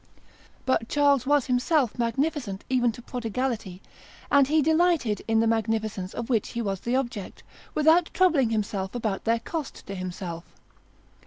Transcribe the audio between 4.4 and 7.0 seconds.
he delighted in the magnificence of which he was the